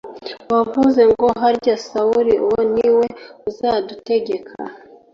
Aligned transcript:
wavuze 0.53 1.01
ngo 1.11 1.27
Harya 1.41 1.75
Sawuli 1.87 2.33
uwo 2.45 2.61
ni 2.75 2.87
we 2.97 3.07
uzadutegeka 3.49 4.53